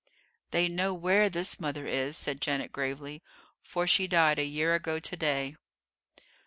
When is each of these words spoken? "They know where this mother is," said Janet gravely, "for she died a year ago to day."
"They 0.49 0.67
know 0.67 0.95
where 0.95 1.29
this 1.29 1.59
mother 1.59 1.85
is," 1.85 2.17
said 2.17 2.41
Janet 2.41 2.71
gravely, 2.71 3.21
"for 3.61 3.85
she 3.85 4.07
died 4.07 4.39
a 4.39 4.43
year 4.45 4.73
ago 4.73 4.97
to 4.99 5.15
day." 5.15 5.57